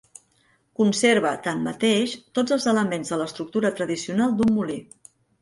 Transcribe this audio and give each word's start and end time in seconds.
Conserva, 0.79 1.33
tanmateix, 1.47 2.15
tots 2.39 2.57
els 2.57 2.67
elements 2.73 3.13
de 3.15 3.21
l'estructura 3.23 3.73
tradicional 3.83 4.35
d'un 4.41 4.53
molí. 4.59 4.81